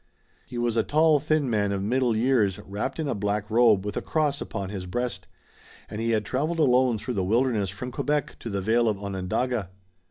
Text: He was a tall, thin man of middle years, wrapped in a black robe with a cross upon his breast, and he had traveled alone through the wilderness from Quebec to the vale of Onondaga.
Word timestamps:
He 0.47 0.57
was 0.57 0.77
a 0.77 0.83
tall, 0.83 1.19
thin 1.19 1.47
man 1.47 1.71
of 1.71 1.83
middle 1.83 2.15
years, 2.17 2.57
wrapped 2.57 2.97
in 2.99 3.07
a 3.07 3.13
black 3.13 3.51
robe 3.51 3.85
with 3.85 3.95
a 3.95 4.01
cross 4.01 4.41
upon 4.41 4.69
his 4.69 4.87
breast, 4.87 5.27
and 5.89 6.01
he 6.01 6.09
had 6.09 6.25
traveled 6.25 6.57
alone 6.57 6.97
through 6.97 7.13
the 7.13 7.23
wilderness 7.23 7.69
from 7.69 7.91
Quebec 7.91 8.37
to 8.39 8.49
the 8.49 8.61
vale 8.61 8.89
of 8.89 8.97
Onondaga. 8.97 9.69